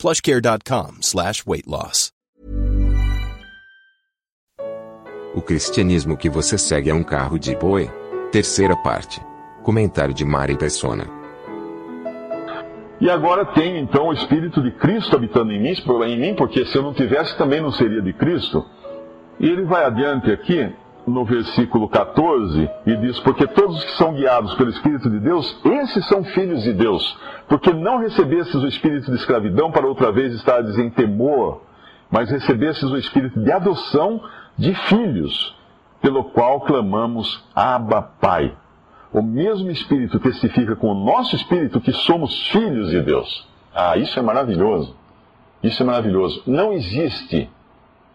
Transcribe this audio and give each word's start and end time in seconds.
plushcare.com 0.00 1.02
slash 1.02 1.44
weight 1.46 1.68
loss. 1.68 2.10
O 5.34 5.42
cristianismo 5.42 6.16
que 6.16 6.28
você 6.28 6.58
segue 6.58 6.90
é 6.90 6.94
um 6.94 7.04
carro 7.04 7.38
de 7.38 7.54
boi? 7.54 7.88
Terceira 8.32 8.74
parte. 8.82 9.20
Comentário 9.62 10.12
de 10.12 10.24
Mari 10.24 10.56
Persona. 10.56 11.04
E 13.00 13.08
agora 13.08 13.44
tenho 13.44 13.76
então 13.76 14.08
o 14.08 14.12
Espírito 14.12 14.62
de 14.62 14.72
Cristo 14.72 15.14
habitando 15.14 15.52
em 15.52 15.62
mim, 15.62 15.74
em 16.06 16.20
mim, 16.20 16.34
porque 16.34 16.64
se 16.66 16.76
eu 16.76 16.82
não 16.82 16.92
tivesse 16.92 17.36
também 17.38 17.60
não 17.60 17.70
seria 17.70 18.02
de 18.02 18.12
Cristo. 18.12 18.64
E 19.38 19.46
ele 19.46 19.64
vai 19.64 19.84
adiante 19.84 20.30
aqui, 20.30 20.74
no 21.10 21.24
versículo 21.24 21.88
14, 21.88 22.70
e 22.86 22.96
diz: 22.96 23.18
Porque 23.20 23.46
todos 23.46 23.82
que 23.84 23.92
são 23.92 24.14
guiados 24.14 24.54
pelo 24.54 24.70
Espírito 24.70 25.10
de 25.10 25.18
Deus, 25.18 25.60
esses 25.64 26.06
são 26.06 26.24
filhos 26.24 26.62
de 26.62 26.72
Deus. 26.72 27.18
Porque 27.48 27.72
não 27.72 27.98
recebestes 27.98 28.54
o 28.54 28.66
espírito 28.66 29.10
de 29.10 29.16
escravidão 29.16 29.70
para 29.70 29.86
outra 29.86 30.12
vez 30.12 30.32
estares 30.34 30.78
em 30.78 30.88
temor, 30.88 31.62
mas 32.10 32.30
recebestes 32.30 32.88
o 32.90 32.96
espírito 32.96 33.40
de 33.40 33.52
adoção 33.52 34.22
de 34.56 34.74
filhos, 34.74 35.56
pelo 36.00 36.24
qual 36.24 36.60
clamamos 36.60 37.44
Abba 37.54 38.02
Pai. 38.02 38.56
O 39.12 39.22
mesmo 39.22 39.70
Espírito 39.70 40.20
testifica 40.20 40.76
com 40.76 40.88
o 40.88 41.04
nosso 41.04 41.34
Espírito 41.34 41.80
que 41.80 41.92
somos 41.92 42.48
filhos 42.48 42.90
de 42.90 43.02
Deus. 43.02 43.48
Ah, 43.74 43.96
isso 43.96 44.16
é 44.18 44.22
maravilhoso. 44.22 44.96
Isso 45.62 45.82
é 45.82 45.86
maravilhoso. 45.86 46.42
Não 46.46 46.72
existe 46.72 47.50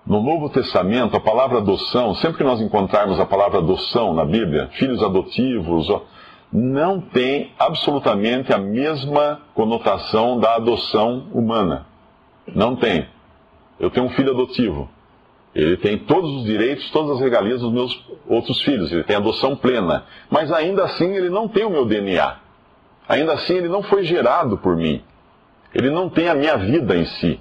no 0.06 0.22
Novo 0.22 0.50
Testamento 0.50 1.18
a 1.18 1.20
palavra 1.20 1.58
adoção, 1.58 2.14
sempre 2.16 2.38
que 2.38 2.44
nós 2.44 2.62
encontrarmos 2.62 3.20
a 3.20 3.26
palavra 3.26 3.58
adoção 3.58 4.14
na 4.14 4.24
Bíblia, 4.24 4.70
filhos 4.74 5.02
adotivos, 5.02 5.88
não 6.52 7.02
tem 7.02 7.52
absolutamente 7.58 8.54
a 8.54 8.58
mesma 8.58 9.42
conotação 9.54 10.40
da 10.40 10.56
adoção 10.56 11.28
humana. 11.34 11.88
Não 12.54 12.76
tem. 12.76 13.08
Eu 13.80 13.90
tenho 13.90 14.06
um 14.06 14.10
filho 14.10 14.32
adotivo. 14.32 14.90
Ele 15.54 15.78
tem 15.78 15.98
todos 15.98 16.30
os 16.36 16.44
direitos, 16.44 16.90
todas 16.92 17.16
as 17.16 17.22
regalias 17.22 17.62
dos 17.62 17.72
meus 17.72 18.06
outros 18.28 18.62
filhos. 18.62 18.92
Ele 18.92 19.04
tem 19.04 19.16
adoção 19.16 19.56
plena. 19.56 20.06
Mas 20.30 20.52
ainda 20.52 20.84
assim 20.84 21.16
ele 21.16 21.30
não 21.30 21.48
tem 21.48 21.66
o 21.66 21.70
meu 21.70 21.86
DNA. 21.86 22.36
Ainda 23.08 23.34
assim 23.34 23.56
ele 23.56 23.70
não 23.70 23.82
foi 23.82 24.04
gerado 24.04 24.58
por 24.58 24.76
mim. 24.76 25.02
Ele 25.74 25.90
não 25.90 26.10
tem 26.10 26.30
a 26.30 26.36
minha 26.36 26.58
vida 26.58 26.96
em 26.96 27.06
si. 27.06 27.40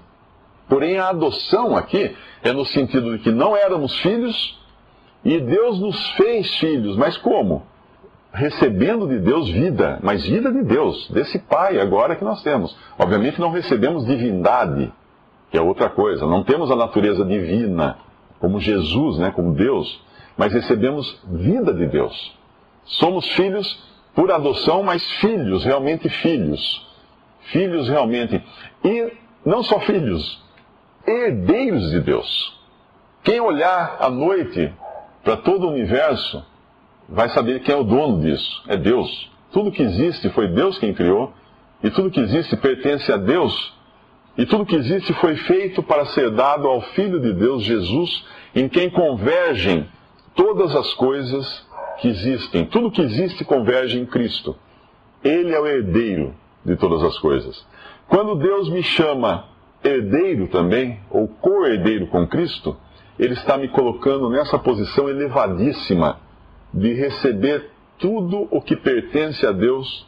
Porém, 0.68 0.98
a 0.98 1.08
adoção 1.08 1.76
aqui 1.76 2.14
é 2.42 2.52
no 2.52 2.64
sentido 2.64 3.16
de 3.16 3.22
que 3.22 3.30
não 3.30 3.56
éramos 3.56 3.98
filhos 4.00 4.58
e 5.24 5.38
Deus 5.40 5.80
nos 5.80 6.10
fez 6.10 6.54
filhos. 6.56 6.96
Mas 6.96 7.16
como? 7.16 7.62
Recebendo 8.32 9.06
de 9.06 9.18
Deus 9.20 9.48
vida, 9.48 9.98
mas 10.02 10.24
vida 10.24 10.50
de 10.50 10.62
Deus, 10.64 11.08
desse 11.10 11.38
Pai 11.38 11.78
agora 11.78 12.16
que 12.16 12.24
nós 12.24 12.42
temos. 12.42 12.76
Obviamente 12.98 13.40
não 13.40 13.50
recebemos 13.50 14.04
divindade 14.06 14.92
que 15.54 15.58
é 15.58 15.62
outra 15.62 15.88
coisa. 15.88 16.26
Não 16.26 16.42
temos 16.42 16.68
a 16.68 16.74
natureza 16.74 17.24
divina, 17.24 17.96
como 18.40 18.58
Jesus, 18.58 19.18
né, 19.18 19.30
como 19.30 19.54
Deus, 19.54 20.02
mas 20.36 20.52
recebemos 20.52 21.22
vida 21.26 21.72
de 21.72 21.86
Deus. 21.86 22.36
Somos 22.84 23.24
filhos 23.34 23.80
por 24.16 24.32
adoção, 24.32 24.82
mas 24.82 25.08
filhos, 25.20 25.64
realmente 25.64 26.08
filhos. 26.08 26.84
Filhos 27.52 27.88
realmente. 27.88 28.42
E 28.84 29.12
não 29.46 29.62
só 29.62 29.78
filhos, 29.78 30.43
herdeiros 31.06 31.90
de 31.90 32.00
Deus. 32.00 32.58
Quem 33.22 33.40
olhar 33.40 33.96
à 34.00 34.10
noite 34.10 34.72
para 35.22 35.36
todo 35.36 35.66
o 35.66 35.70
universo 35.70 36.44
vai 37.08 37.28
saber 37.30 37.60
quem 37.60 37.74
é 37.74 37.78
o 37.78 37.84
dono 37.84 38.20
disso. 38.20 38.62
É 38.68 38.76
Deus. 38.76 39.30
Tudo 39.52 39.72
que 39.72 39.82
existe 39.82 40.28
foi 40.30 40.48
Deus 40.48 40.78
quem 40.78 40.92
criou, 40.92 41.32
e 41.82 41.90
tudo 41.90 42.10
que 42.10 42.20
existe 42.20 42.56
pertence 42.56 43.12
a 43.12 43.16
Deus 43.16 43.74
e 44.36 44.44
tudo 44.44 44.66
que 44.66 44.74
existe 44.74 45.12
foi 45.14 45.36
feito 45.36 45.82
para 45.82 46.06
ser 46.06 46.30
dado 46.30 46.66
ao 46.66 46.80
Filho 46.80 47.20
de 47.20 47.32
Deus, 47.32 47.62
Jesus, 47.62 48.26
em 48.54 48.68
quem 48.68 48.90
convergem 48.90 49.86
todas 50.34 50.74
as 50.74 50.92
coisas 50.94 51.64
que 52.00 52.08
existem. 52.08 52.66
Tudo 52.66 52.90
que 52.90 53.00
existe 53.00 53.44
converge 53.44 53.98
em 53.98 54.04
Cristo. 54.04 54.56
Ele 55.22 55.54
é 55.54 55.60
o 55.60 55.66
herdeiro 55.66 56.34
de 56.64 56.76
todas 56.76 57.02
as 57.04 57.16
coisas. 57.18 57.64
Quando 58.08 58.34
Deus 58.34 58.68
me 58.68 58.82
chama 58.82 59.44
herdeiro 59.84 60.48
também, 60.48 60.98
ou 61.10 61.28
co-herdeiro 61.28 62.06
com 62.06 62.26
Cristo, 62.26 62.76
Ele 63.18 63.34
está 63.34 63.56
me 63.58 63.68
colocando 63.68 64.30
nessa 64.30 64.58
posição 64.58 65.08
elevadíssima 65.08 66.18
de 66.72 66.92
receber 66.94 67.70
tudo 67.98 68.48
o 68.50 68.60
que 68.60 68.74
pertence 68.74 69.46
a 69.46 69.52
Deus, 69.52 70.06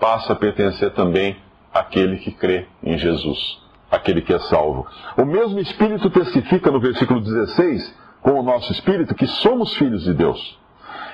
passa 0.00 0.32
a 0.32 0.36
pertencer 0.36 0.92
também 0.92 1.36
àquele 1.74 2.16
que 2.18 2.30
crê 2.30 2.66
em 2.82 2.96
Jesus 2.96 3.66
aquele 3.90 4.22
que 4.22 4.32
é 4.32 4.38
salvo. 4.38 4.86
O 5.16 5.24
mesmo 5.24 5.58
Espírito 5.58 6.10
testifica 6.10 6.70
no 6.70 6.80
versículo 6.80 7.20
16, 7.20 7.94
com 8.20 8.40
o 8.40 8.42
nosso 8.42 8.72
Espírito, 8.72 9.14
que 9.14 9.26
somos 9.26 9.74
filhos 9.76 10.04
de 10.04 10.14
Deus. 10.14 10.58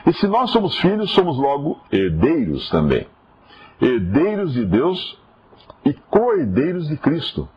E 0.06 0.12
se 0.14 0.26
nós 0.26 0.50
somos 0.50 0.78
filhos, 0.78 1.10
somos 1.12 1.36
logo 1.36 1.80
herdeiros 1.90 2.68
também. 2.70 3.06
Herdeiros 3.80 4.52
de 4.52 4.64
Deus 4.64 5.18
e 5.84 5.92
co-herdeiros 5.92 6.88
de 6.88 6.96
Cristo. 6.96 7.48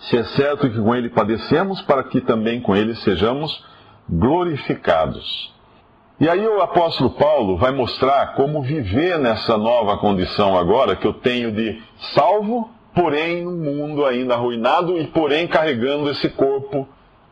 Se 0.00 0.16
é 0.16 0.24
certo 0.24 0.68
que 0.68 0.80
com 0.80 0.94
Ele 0.94 1.10
padecemos, 1.10 1.80
para 1.82 2.04
que 2.04 2.20
também 2.20 2.60
com 2.60 2.74
Ele 2.74 2.94
sejamos 2.96 3.64
glorificados. 4.08 5.54
E 6.18 6.28
aí 6.28 6.46
o 6.46 6.60
apóstolo 6.60 7.10
Paulo 7.10 7.56
vai 7.56 7.70
mostrar 7.70 8.34
como 8.34 8.62
viver 8.62 9.18
nessa 9.18 9.56
nova 9.56 9.96
condição 9.98 10.56
agora 10.56 10.96
que 10.96 11.06
eu 11.06 11.14
tenho 11.14 11.52
de 11.52 11.82
salvo 12.14 12.70
porém 12.94 13.44
no 13.44 13.52
mundo 13.52 14.04
ainda 14.04 14.34
arruinado 14.34 14.98
e 14.98 15.06
porém 15.08 15.46
carregando 15.46 16.10
esse 16.10 16.28
corpo 16.30 16.80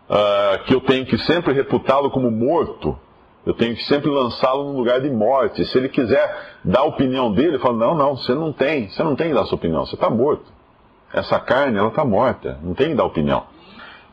uh, 0.09 0.65
que 0.65 0.75
eu 0.75 0.81
tenho 0.81 1.05
que 1.07 1.19
sempre 1.19 1.53
reputá-lo 1.53 2.11
como 2.11 2.31
morto. 2.31 2.99
Eu 3.47 3.55
tenho 3.55 3.75
que 3.75 3.85
sempre 3.85 4.11
lançá-lo 4.11 4.65
num 4.65 4.77
lugar 4.77 5.01
de 5.01 5.11
morte. 5.11 5.65
Se 5.65 5.79
ele 5.79 5.89
quiser 5.89 6.59
dar 6.65 6.81
a 6.81 6.85
opinião 6.85 7.33
dele, 7.33 7.57
eu 7.57 7.61
falo, 7.61 7.79
não, 7.79 7.95
não, 7.95 8.17
você 8.17 8.35
não 8.35 8.53
tem, 8.53 8.89
você 8.89 9.03
não 9.03 9.17
tem 9.17 9.29
que 9.29 9.35
dar 9.35 9.47
sua 9.47 9.57
opinião, 9.57 9.87
você 9.87 9.95
está 9.95 10.11
morto. 10.11 10.58
Essa 11.13 11.41
carne, 11.41 11.79
ela 11.79 11.89
está 11.89 12.05
morta, 12.05 12.59
não 12.63 12.75
tem 12.75 12.91
que 12.91 12.95
dar 12.95 13.05
opinião. 13.05 13.45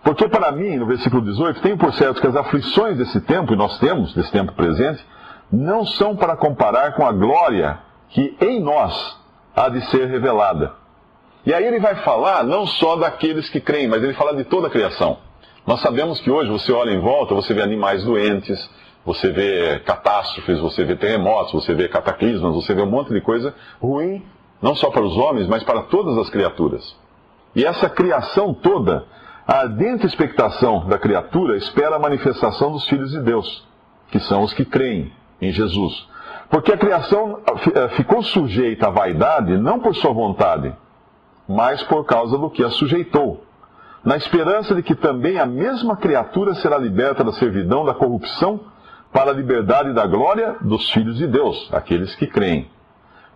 Porque 0.03 0.27
para 0.27 0.51
mim, 0.51 0.77
no 0.77 0.85
versículo 0.85 1.21
18, 1.23 1.61
tenho 1.61 1.77
por 1.77 1.93
certo 1.93 2.21
que 2.21 2.27
as 2.27 2.35
aflições 2.35 2.97
desse 2.97 3.19
tempo, 3.21 3.53
e 3.53 3.57
nós 3.57 3.79
temos, 3.79 4.13
desse 4.13 4.31
tempo 4.31 4.53
presente, 4.53 5.03
não 5.51 5.85
são 5.85 6.15
para 6.15 6.35
comparar 6.35 6.93
com 6.93 7.05
a 7.05 7.11
glória 7.11 7.79
que 8.09 8.37
em 8.39 8.59
nós 8.61 9.17
há 9.55 9.67
de 9.67 9.81
ser 9.89 10.07
revelada. 10.07 10.73
E 11.45 11.53
aí 11.53 11.65
ele 11.65 11.79
vai 11.79 11.95
falar 11.97 12.43
não 12.43 12.65
só 12.65 12.95
daqueles 12.95 13.49
que 13.49 13.59
creem, 13.59 13.87
mas 13.87 14.03
ele 14.03 14.13
fala 14.13 14.35
de 14.35 14.43
toda 14.43 14.67
a 14.67 14.69
criação. 14.69 15.17
Nós 15.65 15.81
sabemos 15.81 16.19
que 16.21 16.29
hoje 16.29 16.49
você 16.49 16.71
olha 16.71 16.91
em 16.91 16.99
volta, 16.99 17.33
você 17.33 17.53
vê 17.53 17.61
animais 17.61 18.03
doentes, 18.03 18.69
você 19.03 19.29
vê 19.29 19.79
catástrofes, 19.79 20.59
você 20.59 20.83
vê 20.83 20.95
terremotos, 20.95 21.51
você 21.53 21.73
vê 21.73 21.87
cataclismas, 21.87 22.53
você 22.53 22.73
vê 22.73 22.81
um 22.81 22.89
monte 22.89 23.13
de 23.13 23.21
coisa 23.21 23.53
ruim, 23.81 24.23
não 24.61 24.75
só 24.75 24.89
para 24.89 25.03
os 25.03 25.15
homens, 25.17 25.47
mas 25.47 25.63
para 25.63 25.83
todas 25.83 26.17
as 26.17 26.29
criaturas. 26.29 26.95
E 27.55 27.63
essa 27.63 27.89
criação 27.89 28.53
toda, 28.53 29.05
a 29.47 29.59
ardente 29.59 30.05
expectação 30.05 30.87
da 30.87 30.97
criatura 30.97 31.55
espera 31.57 31.95
a 31.95 31.99
manifestação 31.99 32.71
dos 32.71 32.85
filhos 32.87 33.11
de 33.11 33.21
Deus, 33.21 33.65
que 34.09 34.19
são 34.19 34.43
os 34.43 34.53
que 34.53 34.65
creem 34.65 35.11
em 35.41 35.51
Jesus. 35.51 36.07
Porque 36.49 36.71
a 36.71 36.77
criação 36.77 37.39
eh, 37.73 37.87
ficou 37.89 38.21
sujeita 38.23 38.87
à 38.87 38.89
vaidade 38.89 39.57
não 39.57 39.79
por 39.79 39.95
sua 39.95 40.13
vontade, 40.13 40.73
mas 41.47 41.81
por 41.83 42.05
causa 42.05 42.37
do 42.37 42.49
que 42.49 42.63
a 42.63 42.69
sujeitou, 42.69 43.43
na 44.03 44.17
esperança 44.17 44.75
de 44.75 44.83
que 44.83 44.95
também 44.95 45.39
a 45.39 45.45
mesma 45.45 45.95
criatura 45.97 46.53
será 46.55 46.77
liberta 46.77 47.23
da 47.23 47.31
servidão 47.33 47.83
da 47.83 47.93
corrupção 47.93 48.59
para 49.11 49.31
a 49.31 49.33
liberdade 49.33 49.93
da 49.93 50.05
glória 50.05 50.57
dos 50.61 50.91
filhos 50.91 51.17
de 51.17 51.25
Deus, 51.25 51.69
aqueles 51.73 52.15
que 52.15 52.27
creem. 52.27 52.69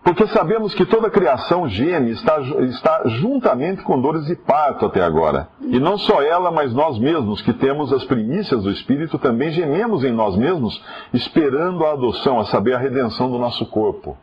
Porque 0.02 0.26
sabemos 0.28 0.74
que 0.74 0.86
toda 0.86 1.10
criação 1.10 1.68
geme 1.68 2.12
está, 2.12 2.40
está 2.40 3.02
juntamente 3.06 3.82
com 3.82 4.00
dores 4.00 4.24
de 4.24 4.34
parto 4.34 4.86
até 4.86 5.02
agora. 5.02 5.48
E 5.60 5.78
não 5.78 5.98
só 5.98 6.22
ela, 6.22 6.50
mas 6.50 6.72
nós 6.72 6.98
mesmos, 6.98 7.42
que 7.42 7.52
temos 7.52 7.92
as 7.92 8.04
primícias 8.04 8.62
do 8.62 8.70
Espírito, 8.70 9.18
também 9.18 9.50
gememos 9.50 10.02
em 10.02 10.12
nós 10.12 10.36
mesmos, 10.36 10.82
esperando 11.12 11.84
a 11.84 11.92
adoção, 11.92 12.40
a 12.40 12.46
saber, 12.46 12.74
a 12.74 12.78
redenção 12.78 13.30
do 13.30 13.38
nosso 13.38 13.66
corpo. 13.66 14.16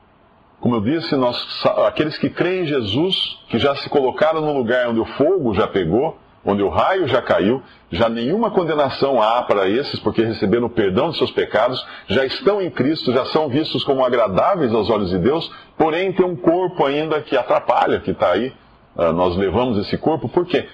Como 0.60 0.76
eu 0.76 0.82
disse, 0.82 1.16
nós, 1.16 1.38
aqueles 1.86 2.18
que 2.18 2.32
creem 2.32 2.64
em 2.64 2.66
Jesus, 2.66 3.40
que 3.48 3.60
já 3.60 3.76
se 3.76 3.88
colocaram 3.90 4.42
no 4.42 4.58
lugar 4.58 4.90
onde 4.90 5.00
o 5.00 5.06
fogo 5.06 5.54
já 5.54 5.68
pegou, 5.68 6.18
onde 6.48 6.64
o 6.64 6.70
raio 6.70 7.10
já 7.10 7.22
caiu, 7.22 7.62
já 7.92 8.08
nenhuma 8.08 8.50
condenação 8.50 9.22
há 9.22 9.44
para 9.44 9.68
esses, 9.68 10.00
porque 10.00 10.24
receberam 10.24 10.68
o 10.68 10.70
perdão 10.70 11.10
de 11.10 11.18
seus 11.18 11.30
pecados, 11.30 11.86
já 12.08 12.26
estão 12.26 12.62
em 12.62 12.70
Cristo, 12.70 13.12
já 13.12 13.26
são 13.26 13.50
vistos 13.50 13.84
como 13.84 14.04
agradáveis 14.04 14.74
aos 14.74 14.90
olhos 14.90 15.10
de 15.10 15.20
Deus, 15.20 15.52
porém 15.78 16.14
tem 16.14 16.26
um 16.26 16.38
corpo 16.38 16.86
ainda 16.86 17.22
que 17.22 17.36
atrapalha, 17.36 18.00
que 18.00 18.12
está 18.12 18.32
aí. 18.32 18.54
Uh, 18.96 19.12
nós 19.12 19.36
levamos 19.36 19.78
esse 19.78 19.98
corpo, 19.98 20.30
por 20.30 20.46
quê? 20.46 20.66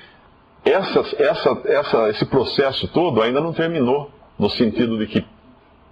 Essa, 0.63 0.99
essa, 1.17 1.61
essa, 1.65 2.09
esse 2.09 2.25
processo 2.27 2.87
todo 2.89 3.19
ainda 3.19 3.41
não 3.41 3.51
terminou, 3.51 4.11
no 4.37 4.51
sentido 4.51 4.95
de 4.99 5.07
que, 5.07 5.25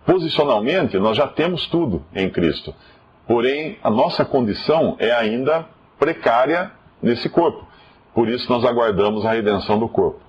posicionalmente, 0.05 0.97
nós 0.99 1.17
já 1.17 1.27
temos 1.27 1.65
tudo 1.65 2.05
em 2.13 2.29
Cristo. 2.29 2.73
Porém, 3.27 3.79
a 3.83 3.89
nossa 3.89 4.23
condição 4.23 4.95
é 4.99 5.11
ainda 5.11 5.65
precária 5.97 6.71
nesse 7.01 7.27
corpo. 7.27 7.70
Por 8.13 8.27
isso, 8.27 8.51
nós 8.51 8.65
aguardamos 8.65 9.25
a 9.25 9.31
redenção 9.31 9.79
do 9.79 9.87
corpo. 9.87 10.19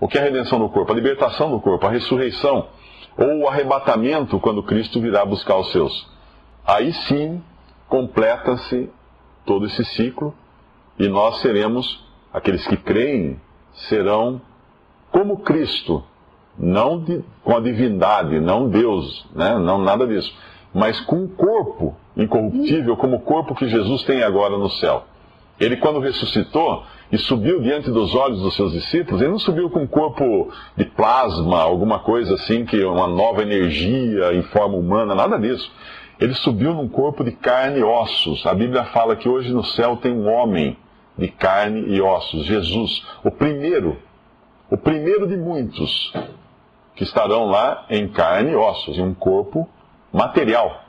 O 0.00 0.08
que 0.08 0.18
é 0.18 0.20
a 0.20 0.24
redenção 0.24 0.58
do 0.58 0.68
corpo? 0.68 0.92
A 0.92 0.94
libertação 0.94 1.50
do 1.50 1.60
corpo, 1.60 1.86
a 1.86 1.90
ressurreição, 1.90 2.68
ou 3.16 3.40
o 3.40 3.48
arrebatamento 3.48 4.38
quando 4.40 4.62
Cristo 4.62 5.00
virá 5.00 5.24
buscar 5.24 5.56
os 5.56 5.70
seus. 5.72 6.06
Aí 6.66 6.92
sim, 6.92 7.42
completa-se 7.88 8.90
todo 9.46 9.66
esse 9.66 9.84
ciclo 9.84 10.34
e 10.98 11.08
nós 11.08 11.40
seremos, 11.40 12.04
aqueles 12.32 12.66
que 12.66 12.76
creem, 12.76 13.40
serão 13.88 14.40
como 15.10 15.38
Cristo, 15.38 16.02
não 16.58 17.00
de, 17.00 17.24
com 17.42 17.56
a 17.56 17.60
divindade, 17.60 18.40
não 18.40 18.68
Deus, 18.68 19.26
né? 19.34 19.58
não 19.58 19.78
nada 19.78 20.06
disso, 20.06 20.34
mas 20.72 21.00
com 21.00 21.16
um 21.16 21.28
corpo 21.28 21.96
incorruptível, 22.16 22.96
como 22.96 23.16
o 23.16 23.20
corpo 23.20 23.54
que 23.54 23.68
Jesus 23.68 24.02
tem 24.04 24.22
agora 24.22 24.56
no 24.56 24.70
céu. 24.70 25.04
Ele, 25.58 25.76
quando 25.76 26.00
ressuscitou 26.00 26.84
e 27.12 27.18
subiu 27.18 27.60
diante 27.60 27.90
dos 27.90 28.14
olhos 28.14 28.40
dos 28.40 28.56
seus 28.56 28.72
discípulos, 28.72 29.20
ele 29.20 29.30
não 29.30 29.38
subiu 29.38 29.70
com 29.70 29.80
um 29.80 29.86
corpo 29.86 30.50
de 30.76 30.84
plasma, 30.84 31.62
alguma 31.62 32.00
coisa 32.00 32.34
assim, 32.34 32.64
que 32.64 32.84
uma 32.84 33.06
nova 33.06 33.42
energia 33.42 34.32
em 34.34 34.42
forma 34.42 34.76
humana, 34.76 35.14
nada 35.14 35.38
disso. 35.38 35.70
Ele 36.18 36.34
subiu 36.34 36.74
num 36.74 36.88
corpo 36.88 37.22
de 37.22 37.32
carne 37.32 37.80
e 37.80 37.84
ossos. 37.84 38.44
A 38.46 38.54
Bíblia 38.54 38.84
fala 38.86 39.16
que 39.16 39.28
hoje 39.28 39.52
no 39.52 39.64
céu 39.64 39.96
tem 39.96 40.12
um 40.12 40.28
homem 40.28 40.76
de 41.16 41.28
carne 41.28 41.80
e 41.88 42.00
ossos, 42.00 42.44
Jesus, 42.44 43.06
o 43.22 43.30
primeiro, 43.30 43.96
o 44.68 44.76
primeiro 44.76 45.28
de 45.28 45.36
muitos 45.36 46.12
que 46.96 47.04
estarão 47.04 47.46
lá 47.46 47.86
em 47.88 48.08
carne 48.08 48.50
e 48.50 48.56
ossos, 48.56 48.98
em 48.98 49.02
um 49.02 49.14
corpo 49.14 49.68
material. 50.12 50.83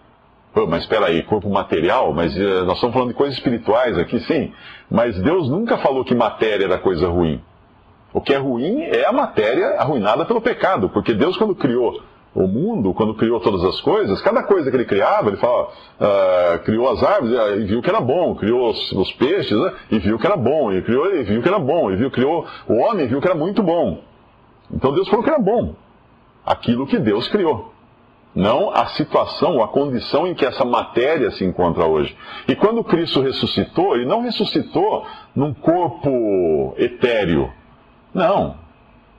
Pô, 0.55 0.65
mas 0.65 0.83
espera 0.83 1.07
aí, 1.07 1.21
corpo 1.21 1.49
material? 1.49 2.13
Mas 2.13 2.33
uh, 2.37 2.63
nós 2.63 2.75
estamos 2.75 2.93
falando 2.93 3.09
de 3.09 3.13
coisas 3.13 3.35
espirituais 3.35 3.97
aqui, 3.97 4.21
sim. 4.21 4.53
Mas 4.89 5.21
Deus 5.21 5.49
nunca 5.49 5.77
falou 5.79 6.05
que 6.05 6.15
matéria 6.15 6.63
era 6.63 6.77
coisa 6.77 7.09
ruim. 7.09 7.41
O 8.13 8.21
que 8.21 8.33
é 8.33 8.37
ruim 8.37 8.83
é 8.83 9.05
a 9.05 9.11
matéria 9.11 9.81
arruinada 9.81 10.23
pelo 10.23 10.39
pecado, 10.39 10.87
porque 10.87 11.13
Deus, 11.13 11.35
quando 11.35 11.53
criou 11.55 12.01
o 12.33 12.47
mundo, 12.47 12.93
quando 12.93 13.13
criou 13.15 13.41
todas 13.41 13.65
as 13.65 13.81
coisas, 13.81 14.21
cada 14.21 14.43
coisa 14.43 14.71
que 14.71 14.77
ele 14.77 14.85
criava, 14.85 15.27
ele 15.27 15.35
fala, 15.35 15.63
uh, 15.65 16.59
criou 16.63 16.89
as 16.89 17.03
árvores 17.03 17.37
uh, 17.37 17.59
e 17.59 17.65
viu 17.65 17.81
que 17.81 17.89
era 17.89 17.99
bom, 17.99 18.33
criou 18.35 18.69
os, 18.69 18.91
os 18.93 19.11
peixes 19.11 19.51
uh, 19.51 19.73
e 19.91 19.99
viu 19.99 20.17
que 20.17 20.25
era 20.25 20.37
bom, 20.37 20.71
e 20.71 20.81
criou 20.83 21.13
e 21.13 21.23
viu 21.23 21.41
que 21.41 21.49
era 21.49 21.59
bom, 21.59 21.91
e 21.91 21.97
viu, 21.97 22.09
criou 22.09 22.45
o 22.65 22.75
homem 22.75 23.03
e 23.03 23.09
viu 23.09 23.19
que 23.19 23.27
era 23.27 23.37
muito 23.37 23.61
bom. 23.61 23.99
Então 24.73 24.93
Deus 24.93 25.09
falou 25.09 25.21
que 25.21 25.29
era 25.29 25.39
bom. 25.39 25.75
Aquilo 26.45 26.87
que 26.87 26.97
Deus 26.97 27.27
criou. 27.27 27.74
Não 28.35 28.69
a 28.69 28.87
situação, 28.87 29.63
a 29.63 29.69
condição 29.69 30.27
em 30.27 30.35
que 30.35 30.45
essa 30.45 30.65
matéria 30.65 31.31
se 31.31 31.45
encontra 31.45 31.85
hoje. 31.85 32.15
E 32.47 32.55
quando 32.55 32.83
Cristo 32.83 33.21
ressuscitou, 33.21 33.95
ele 33.95 34.05
não 34.05 34.21
ressuscitou 34.21 35.05
num 35.33 35.53
corpo 35.53 36.75
etéreo. 36.77 37.49
Não, 38.13 38.57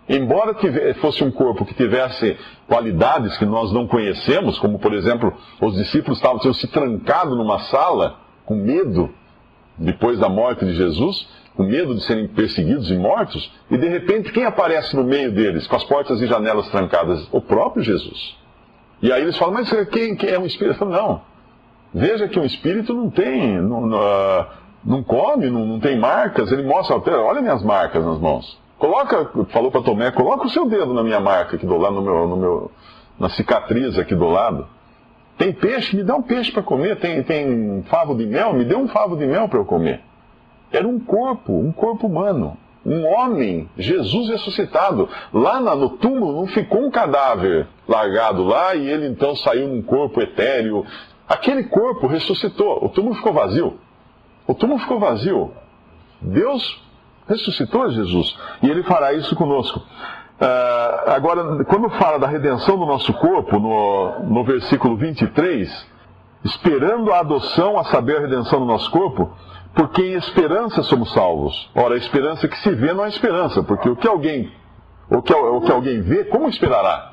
Embora 0.08 0.54
fosse 1.00 1.24
um 1.24 1.32
corpo 1.32 1.64
que 1.64 1.74
tivesse 1.74 2.36
qualidades 2.68 3.36
que 3.38 3.44
nós 3.44 3.72
não 3.72 3.88
conhecemos, 3.88 4.56
como 4.58 4.78
por 4.78 4.94
exemplo, 4.94 5.32
os 5.60 5.74
discípulos 5.74 6.18
estavam 6.18 6.40
se 6.54 6.68
trancado 6.68 7.34
numa 7.34 7.58
sala 7.64 8.20
com 8.44 8.54
medo 8.54 9.12
depois 9.76 10.18
da 10.18 10.28
morte 10.28 10.64
de 10.64 10.74
Jesus, 10.74 11.28
com 11.56 11.64
medo 11.64 11.94
de 11.94 12.04
serem 12.04 12.28
perseguidos 12.28 12.88
e 12.90 12.96
mortos, 12.96 13.50
e 13.68 13.76
de 13.76 13.88
repente 13.88 14.30
quem 14.30 14.44
aparece 14.44 14.94
no 14.94 15.02
meio 15.02 15.32
deles, 15.32 15.66
com 15.66 15.74
as 15.74 15.84
portas 15.84 16.20
e 16.22 16.26
janelas 16.26 16.68
trancadas? 16.70 17.28
O 17.32 17.40
próprio 17.40 17.82
Jesus. 17.82 18.36
E 19.02 19.12
aí 19.12 19.22
eles 19.22 19.36
falam, 19.36 19.54
mas 19.54 19.70
quem, 19.88 20.16
quem 20.16 20.30
é 20.30 20.38
um 20.38 20.46
espírito? 20.46 20.84
Não. 20.84 21.20
Veja 21.92 22.28
que 22.28 22.38
um 22.38 22.44
espírito 22.44 22.92
não 22.92 23.10
tem, 23.10 23.60
não, 23.60 23.86
não, 23.86 23.98
ah, 23.98 24.48
não 24.84 25.02
come, 25.02 25.48
não, 25.50 25.66
não 25.66 25.80
tem 25.80 25.98
marcas. 25.98 26.50
Ele 26.50 26.62
mostra, 26.62 26.96
olha 27.20 27.40
minhas 27.40 27.62
marcas 27.62 28.04
nas 28.04 28.18
mãos. 28.18 28.58
Coloca, 28.78 29.30
falou 29.48 29.70
para 29.70 29.82
Tomé, 29.82 30.10
coloca 30.10 30.46
o 30.46 30.50
seu 30.50 30.68
dedo 30.68 30.92
na 30.92 31.02
minha 31.02 31.20
marca 31.20 31.56
aqui 31.56 31.66
do 31.66 31.76
lado, 31.76 31.94
no 31.94 32.02
meu, 32.02 32.28
no 32.28 32.36
meu, 32.36 32.70
na 33.18 33.30
cicatriz 33.30 33.98
aqui 33.98 34.14
do 34.14 34.28
lado. 34.28 34.68
Tem 35.38 35.52
peixe, 35.52 35.96
me 35.96 36.02
dá 36.02 36.14
um 36.14 36.22
peixe 36.22 36.50
para 36.52 36.62
comer. 36.62 36.98
Tem, 36.98 37.22
tem 37.22 37.82
favo 37.88 38.14
de 38.14 38.26
mel, 38.26 38.52
me 38.52 38.64
dê 38.64 38.74
um 38.74 38.88
favo 38.88 39.16
de 39.16 39.26
mel 39.26 39.48
para 39.48 39.58
eu 39.58 39.64
comer. 39.64 40.00
Era 40.72 40.86
um 40.86 40.98
corpo, 40.98 41.52
um 41.52 41.72
corpo 41.72 42.06
humano. 42.06 42.56
Um 42.86 43.04
homem, 43.04 43.68
Jesus 43.76 44.28
ressuscitado. 44.28 45.08
Lá 45.32 45.58
no 45.58 45.90
túmulo 45.90 46.36
não 46.36 46.46
ficou 46.46 46.86
um 46.86 46.90
cadáver 46.90 47.66
largado 47.88 48.44
lá 48.44 48.76
e 48.76 48.88
ele 48.88 49.08
então 49.08 49.34
saiu 49.34 49.66
num 49.66 49.82
corpo 49.82 50.20
etéreo. 50.20 50.86
Aquele 51.28 51.64
corpo 51.64 52.06
ressuscitou. 52.06 52.84
O 52.84 52.88
túmulo 52.88 53.16
ficou 53.16 53.32
vazio. 53.32 53.76
O 54.46 54.54
túmulo 54.54 54.78
ficou 54.78 55.00
vazio. 55.00 55.50
Deus 56.22 56.80
ressuscitou 57.28 57.90
Jesus. 57.90 58.38
E 58.62 58.70
ele 58.70 58.84
fará 58.84 59.12
isso 59.12 59.34
conosco. 59.34 59.80
Uh, 59.80 61.10
agora, 61.10 61.64
quando 61.64 61.90
fala 61.90 62.20
da 62.20 62.28
redenção 62.28 62.78
do 62.78 62.86
nosso 62.86 63.12
corpo, 63.14 63.58
no, 63.58 64.20
no 64.28 64.44
versículo 64.44 64.96
23, 64.96 65.88
esperando 66.44 67.12
a 67.12 67.18
adoção, 67.18 67.76
a 67.78 67.84
saber 67.84 68.18
a 68.18 68.20
redenção 68.20 68.60
do 68.60 68.66
nosso 68.66 68.88
corpo, 68.92 69.32
porque 69.76 70.00
em 70.00 70.14
esperança 70.14 70.82
somos 70.84 71.12
salvos. 71.12 71.68
Ora, 71.74 71.94
a 71.94 71.98
esperança 71.98 72.48
que 72.48 72.56
se 72.60 72.70
vê 72.70 72.94
não 72.94 73.04
é 73.04 73.08
esperança, 73.08 73.62
porque 73.62 73.86
o 73.90 73.94
que 73.94 74.08
alguém, 74.08 74.50
o 75.10 75.20
que, 75.20 75.34
o 75.34 75.60
que 75.60 75.70
alguém 75.70 76.00
vê, 76.00 76.24
como 76.24 76.48
esperará? 76.48 77.12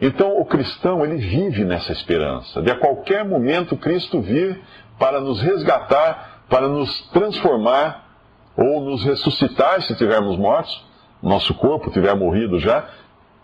Então, 0.00 0.36
o 0.36 0.44
cristão, 0.44 1.04
ele 1.04 1.18
vive 1.18 1.64
nessa 1.64 1.92
esperança. 1.92 2.60
De 2.60 2.72
a 2.72 2.74
qualquer 2.74 3.24
momento, 3.24 3.76
Cristo 3.76 4.20
vir 4.20 4.60
para 4.98 5.20
nos 5.20 5.40
resgatar, 5.40 6.42
para 6.50 6.66
nos 6.66 7.08
transformar 7.10 8.04
ou 8.56 8.80
nos 8.80 9.04
ressuscitar 9.04 9.80
se 9.82 9.92
estivermos 9.92 10.36
mortos, 10.36 10.84
nosso 11.22 11.54
corpo 11.54 11.88
tiver 11.92 12.16
morrido 12.16 12.58
já, 12.58 12.84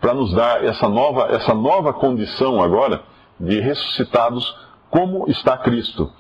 para 0.00 0.12
nos 0.12 0.34
dar 0.34 0.64
essa 0.64 0.88
nova, 0.88 1.28
essa 1.30 1.54
nova 1.54 1.92
condição 1.92 2.60
agora 2.60 3.02
de 3.38 3.60
ressuscitados 3.60 4.52
como 4.90 5.30
está 5.30 5.56
Cristo. 5.58 6.12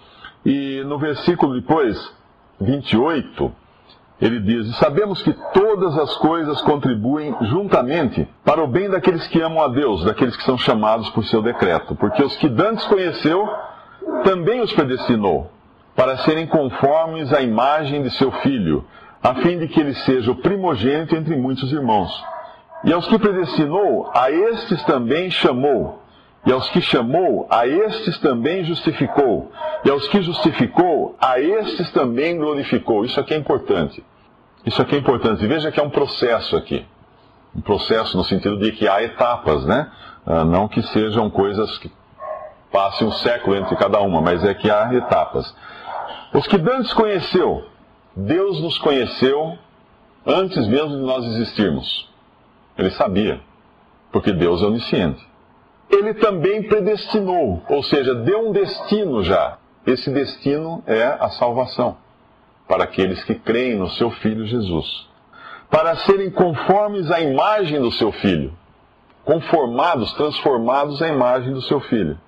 E 0.46 0.84
no 0.86 0.98
versículo 0.98 1.60
depois, 1.60 2.16
28, 2.60 3.52
ele 4.20 4.40
diz: 4.40 4.76
sabemos 4.76 5.22
que 5.22 5.32
todas 5.52 5.96
as 5.96 6.16
coisas 6.16 6.60
contribuem 6.62 7.34
juntamente 7.42 8.28
para 8.44 8.62
o 8.62 8.66
bem 8.66 8.90
daqueles 8.90 9.26
que 9.28 9.40
amam 9.40 9.62
a 9.62 9.68
Deus, 9.68 10.04
daqueles 10.04 10.36
que 10.36 10.42
são 10.42 10.58
chamados 10.58 11.08
por 11.10 11.24
seu 11.24 11.40
decreto. 11.40 11.94
Porque 11.94 12.22
os 12.22 12.36
que 12.36 12.48
dantes 12.48 12.84
conheceu, 12.86 13.48
também 14.24 14.60
os 14.60 14.72
predestinou 14.72 15.50
para 15.94 16.16
serem 16.18 16.46
conformes 16.46 17.32
à 17.32 17.40
imagem 17.40 18.02
de 18.02 18.10
seu 18.10 18.30
filho, 18.30 18.84
a 19.22 19.34
fim 19.36 19.58
de 19.58 19.66
que 19.66 19.80
ele 19.80 19.94
seja 19.94 20.30
o 20.30 20.36
primogênito 20.36 21.16
entre 21.16 21.36
muitos 21.36 21.72
irmãos. 21.72 22.10
E 22.84 22.92
aos 22.92 23.06
que 23.08 23.18
predestinou, 23.18 24.10
a 24.14 24.30
estes 24.30 24.82
também 24.84 25.30
chamou. 25.30 26.00
E 26.46 26.52
aos 26.52 26.68
que 26.70 26.80
chamou, 26.80 27.46
a 27.50 27.66
estes 27.66 28.18
também 28.18 28.64
justificou. 28.64 29.50
E 29.84 29.90
aos 29.90 30.08
que 30.08 30.22
justificou, 30.22 31.16
a 31.20 31.40
estes 31.40 31.90
também 31.92 32.36
glorificou. 32.38 33.04
Isso 33.04 33.18
aqui 33.20 33.34
é 33.34 33.36
importante. 33.36 34.04
Isso 34.64 34.80
aqui 34.80 34.94
é 34.94 34.98
importante. 34.98 35.46
Veja 35.46 35.70
que 35.70 35.80
é 35.80 35.82
um 35.82 35.90
processo 35.90 36.56
aqui. 36.56 36.86
Um 37.54 37.60
processo 37.60 38.16
no 38.16 38.24
sentido 38.24 38.58
de 38.58 38.72
que 38.72 38.86
há 38.88 39.02
etapas, 39.02 39.64
né? 39.66 39.90
Ah, 40.26 40.44
não 40.44 40.68
que 40.68 40.82
sejam 40.82 41.28
coisas 41.30 41.78
que 41.78 41.90
passem 42.70 43.06
um 43.06 43.12
século 43.12 43.56
entre 43.56 43.74
cada 43.76 44.00
uma, 44.00 44.20
mas 44.20 44.44
é 44.44 44.54
que 44.54 44.70
há 44.70 44.92
etapas. 44.94 45.54
Os 46.32 46.46
que 46.46 46.58
Dantes 46.58 46.92
conheceu, 46.92 47.64
Deus 48.14 48.60
nos 48.60 48.78
conheceu 48.78 49.58
antes 50.26 50.66
mesmo 50.66 50.96
de 50.96 51.02
nós 51.02 51.24
existirmos. 51.24 52.08
Ele 52.76 52.90
sabia, 52.90 53.40
porque 54.12 54.32
Deus 54.32 54.62
é 54.62 54.66
onisciente. 54.66 55.27
Ele 55.90 56.14
também 56.14 56.62
predestinou, 56.64 57.62
ou 57.68 57.82
seja, 57.82 58.14
deu 58.14 58.48
um 58.48 58.52
destino 58.52 59.22
já. 59.22 59.58
Esse 59.86 60.10
destino 60.10 60.82
é 60.86 61.02
a 61.02 61.30
salvação 61.30 61.96
para 62.68 62.84
aqueles 62.84 63.24
que 63.24 63.34
creem 63.34 63.76
no 63.76 63.88
seu 63.90 64.10
Filho 64.10 64.46
Jesus. 64.46 65.08
Para 65.70 65.96
serem 65.96 66.30
conformes 66.30 67.10
à 67.10 67.20
imagem 67.20 67.80
do 67.80 67.90
seu 67.92 68.12
Filho. 68.12 68.52
Conformados, 69.24 70.12
transformados 70.12 71.00
à 71.00 71.08
imagem 71.08 71.52
do 71.52 71.62
seu 71.62 71.80
Filho. 71.80 72.18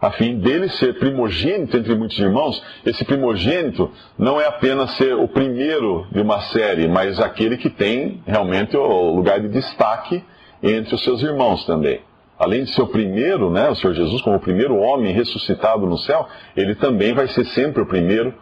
a 0.00 0.12
fim 0.12 0.38
dele 0.38 0.68
ser 0.68 0.98
primogênito 0.98 1.76
entre 1.76 1.94
muitos 1.94 2.18
irmãos. 2.18 2.62
Esse 2.84 3.04
primogênito 3.04 3.90
não 4.16 4.40
é 4.40 4.46
apenas 4.46 4.96
ser 4.96 5.14
o 5.14 5.26
primeiro 5.26 6.06
de 6.12 6.20
uma 6.20 6.40
série, 6.42 6.86
mas 6.86 7.18
aquele 7.20 7.56
que 7.56 7.68
tem 7.68 8.22
realmente 8.26 8.76
o 8.76 9.14
lugar 9.14 9.40
de 9.40 9.48
destaque 9.48 10.22
entre 10.62 10.94
os 10.94 11.02
seus 11.02 11.22
irmãos 11.22 11.64
também. 11.66 12.00
Além 12.38 12.64
de 12.64 12.72
ser 12.72 12.82
o 12.82 12.86
primeiro, 12.86 13.50
né, 13.50 13.68
o 13.68 13.74
Senhor 13.74 13.94
Jesus 13.94 14.22
como 14.22 14.36
o 14.36 14.40
primeiro 14.40 14.76
homem 14.76 15.12
ressuscitado 15.12 15.86
no 15.86 15.98
céu, 15.98 16.28
ele 16.56 16.74
também 16.76 17.12
vai 17.12 17.26
ser 17.28 17.44
sempre 17.46 17.82
o 17.82 17.86
primeiro 17.86 18.32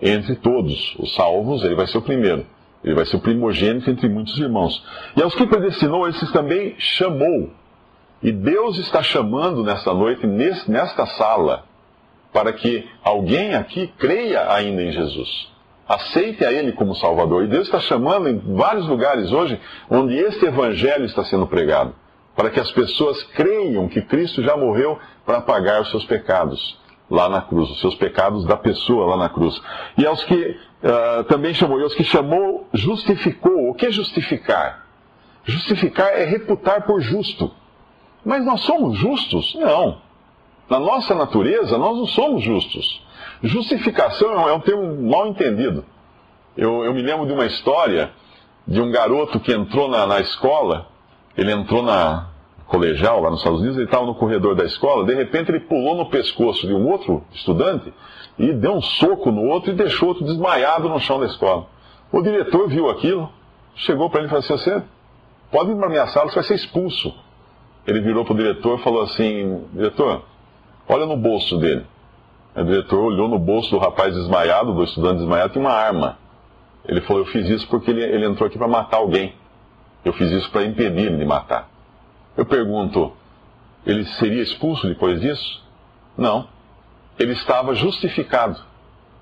entre 0.00 0.34
todos 0.36 0.94
os 0.98 1.14
salvos, 1.14 1.62
ele 1.62 1.74
vai 1.74 1.86
ser 1.86 1.98
o 1.98 2.02
primeiro. 2.02 2.46
Ele 2.82 2.94
vai 2.94 3.06
ser 3.06 3.16
o 3.16 3.20
primogênito 3.20 3.90
entre 3.90 4.08
muitos 4.08 4.38
irmãos. 4.38 4.84
E 5.16 5.22
aos 5.22 5.34
que 5.34 5.46
predestinou, 5.46 6.06
esses 6.06 6.30
também 6.32 6.74
chamou. 6.78 7.50
E 8.22 8.30
Deus 8.30 8.78
está 8.78 9.02
chamando 9.02 9.62
nesta 9.62 9.92
noite, 9.94 10.26
nesta 10.26 11.06
sala, 11.06 11.64
para 12.32 12.52
que 12.52 12.86
alguém 13.02 13.54
aqui 13.54 13.86
creia 13.98 14.52
ainda 14.52 14.82
em 14.82 14.92
Jesus. 14.92 15.52
Aceite 15.88 16.44
a 16.44 16.52
Ele 16.52 16.72
como 16.72 16.94
Salvador. 16.94 17.44
E 17.44 17.48
Deus 17.48 17.66
está 17.66 17.80
chamando 17.80 18.28
em 18.28 18.38
vários 18.38 18.86
lugares 18.86 19.32
hoje 19.32 19.58
onde 19.90 20.14
este 20.14 20.44
Evangelho 20.44 21.04
está 21.04 21.24
sendo 21.24 21.46
pregado, 21.46 21.94
para 22.34 22.50
que 22.50 22.60
as 22.60 22.70
pessoas 22.72 23.22
creiam 23.34 23.88
que 23.88 24.02
Cristo 24.02 24.42
já 24.42 24.56
morreu 24.56 24.98
para 25.24 25.40
pagar 25.40 25.82
os 25.82 25.90
seus 25.90 26.04
pecados 26.04 26.78
lá 27.10 27.28
na 27.28 27.40
cruz, 27.40 27.70
os 27.70 27.80
seus 27.80 27.94
pecados 27.94 28.44
da 28.44 28.56
pessoa 28.56 29.06
lá 29.06 29.16
na 29.16 29.28
cruz. 29.28 29.60
E 29.96 30.06
aos 30.06 30.24
que 30.24 30.34
uh, 30.34 31.24
também 31.24 31.54
chamou, 31.54 31.78
e 31.80 31.82
aos 31.82 31.94
que 31.94 32.04
chamou, 32.04 32.66
justificou. 32.72 33.70
O 33.70 33.74
que 33.74 33.86
é 33.86 33.90
justificar? 33.90 34.86
Justificar 35.44 36.08
é 36.08 36.24
reputar 36.24 36.86
por 36.86 37.00
justo. 37.00 37.50
Mas 38.24 38.44
nós 38.44 38.62
somos 38.62 38.96
justos? 38.98 39.54
Não. 39.54 39.98
Na 40.68 40.80
nossa 40.80 41.14
natureza, 41.14 41.76
nós 41.76 41.96
não 41.96 42.06
somos 42.06 42.42
justos. 42.42 43.02
Justificação 43.42 44.48
é 44.48 44.52
um 44.54 44.60
termo 44.60 45.10
mal 45.10 45.26
entendido. 45.28 45.84
Eu, 46.56 46.84
eu 46.84 46.94
me 46.94 47.02
lembro 47.02 47.26
de 47.26 47.32
uma 47.32 47.44
história 47.44 48.10
de 48.66 48.80
um 48.80 48.90
garoto 48.90 49.38
que 49.40 49.52
entrou 49.52 49.88
na, 49.88 50.06
na 50.06 50.20
escola, 50.20 50.88
ele 51.36 51.52
entrou 51.52 51.82
na 51.82 52.28
colegial 52.66 53.20
lá 53.20 53.30
nos 53.30 53.40
Estados 53.40 53.60
Unidos, 53.60 53.76
ele 53.76 53.86
estava 53.86 54.06
no 54.06 54.14
corredor 54.14 54.54
da 54.54 54.64
escola, 54.64 55.04
de 55.04 55.14
repente 55.14 55.50
ele 55.50 55.60
pulou 55.60 55.96
no 55.96 56.06
pescoço 56.06 56.66
de 56.66 56.72
um 56.72 56.88
outro 56.88 57.22
estudante 57.32 57.92
e 58.38 58.52
deu 58.52 58.72
um 58.72 58.82
soco 58.82 59.30
no 59.30 59.42
outro 59.42 59.70
e 59.70 59.74
deixou 59.74 60.08
outro 60.08 60.24
desmaiado 60.24 60.88
no 60.88 60.98
chão 60.98 61.20
da 61.20 61.26
escola. 61.26 61.66
O 62.10 62.22
diretor 62.22 62.68
viu 62.68 62.88
aquilo, 62.88 63.30
chegou 63.76 64.08
para 64.08 64.20
ele 64.20 64.28
e 64.28 64.30
falou 64.30 64.44
assim: 64.44 64.58
Você 64.58 64.82
pode 65.50 65.70
ir 65.70 65.76
para 65.76 65.88
minha 65.88 66.06
sala, 66.08 66.28
você 66.28 66.36
vai 66.36 66.44
ser 66.44 66.54
expulso 66.54 67.14
ele 67.86 68.00
virou 68.00 68.24
para 68.24 68.34
o 68.34 68.36
diretor 68.36 68.78
e 68.78 68.82
falou 68.82 69.02
assim: 69.02 69.64
Diretor, 69.72 70.22
olha 70.88 71.06
no 71.06 71.16
bolso 71.16 71.58
dele. 71.58 71.84
O 72.56 72.62
diretor 72.62 72.98
olhou 72.98 73.28
no 73.28 73.38
bolso 73.38 73.70
do 73.70 73.78
rapaz 73.78 74.14
desmaiado, 74.14 74.72
do 74.72 74.84
estudante 74.84 75.18
desmaiado, 75.18 75.52
tinha 75.52 75.64
uma 75.64 75.72
arma. 75.72 76.18
Ele 76.86 77.00
falou: 77.02 77.22
Eu 77.22 77.26
fiz 77.26 77.48
isso 77.48 77.68
porque 77.68 77.90
ele, 77.90 78.02
ele 78.02 78.26
entrou 78.26 78.46
aqui 78.46 78.56
para 78.56 78.68
matar 78.68 78.98
alguém. 78.98 79.34
Eu 80.04 80.12
fiz 80.12 80.30
isso 80.30 80.50
para 80.50 80.64
impedir 80.64 81.06
ele 81.06 81.16
de 81.16 81.24
matar. 81.24 81.68
Eu 82.36 82.44
pergunto: 82.44 83.12
ele 83.86 84.04
seria 84.04 84.42
expulso 84.42 84.86
depois 84.86 85.20
disso? 85.20 85.62
Não. 86.16 86.48
Ele 87.18 87.32
estava 87.32 87.74
justificado. 87.74 88.60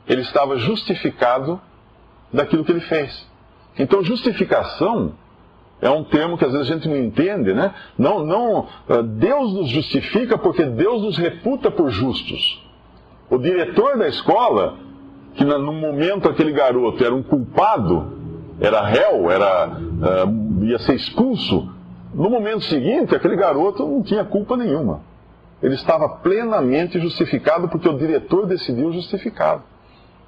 Ele 0.08 0.22
estava 0.22 0.56
justificado 0.56 1.60
daquilo 2.32 2.64
que 2.64 2.72
ele 2.72 2.80
fez. 2.80 3.30
Então, 3.78 4.02
justificação 4.02 5.14
é 5.80 5.90
um 5.90 6.04
termo 6.04 6.38
que 6.38 6.44
às 6.44 6.52
vezes 6.52 6.70
a 6.70 6.74
gente 6.74 6.88
não 6.88 6.96
entende, 6.96 7.52
né? 7.52 7.74
Não, 7.98 8.24
não, 8.24 8.68
eh, 8.88 9.02
Deus 9.02 9.52
nos 9.52 9.68
justifica 9.68 10.38
porque 10.38 10.64
Deus 10.64 11.02
nos 11.02 11.18
reputa 11.18 11.70
por 11.70 11.90
justos. 11.90 12.62
O 13.28 13.38
diretor 13.38 13.98
da 13.98 14.06
escola, 14.08 14.76
que 15.34 15.44
no 15.44 15.72
momento 15.72 16.28
aquele 16.28 16.52
garoto 16.52 17.02
era 17.04 17.14
um 17.14 17.22
culpado, 17.22 18.12
era 18.60 18.82
réu, 18.82 19.30
era, 19.30 19.68
uh, 19.68 20.26
ia 20.64 20.78
ser 20.78 20.94
expulso, 20.94 21.72
no 22.14 22.28
momento 22.28 22.64
seguinte 22.64 23.14
aquele 23.14 23.36
garoto 23.36 23.86
não 23.86 24.02
tinha 24.02 24.24
culpa 24.24 24.56
nenhuma. 24.56 25.00
Ele 25.62 25.74
estava 25.74 26.08
plenamente 26.08 26.98
justificado 26.98 27.68
porque 27.68 27.88
o 27.88 27.96
diretor 27.96 28.46
decidiu 28.46 28.92
justificá-lo. 28.92 29.62